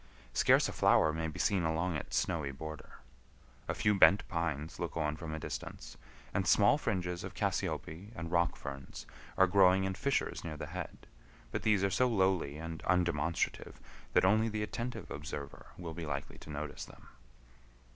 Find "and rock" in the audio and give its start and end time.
8.15-8.55